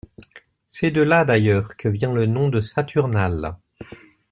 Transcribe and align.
C’est 0.65 0.89
de 0.89 1.03
là 1.03 1.25
d’ailleurs 1.25 1.77
que 1.77 1.87
vient 1.87 2.11
le 2.11 2.25
nom 2.25 2.49
de 2.49 2.59
saturnales. 2.59 3.55